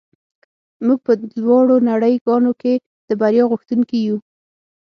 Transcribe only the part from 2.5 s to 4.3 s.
کې د بریا غوښتونکي یو